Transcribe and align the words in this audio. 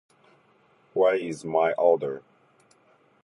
Where 0.95 1.13
is 1.13 1.45
my 1.45 1.73
order? 1.73 2.23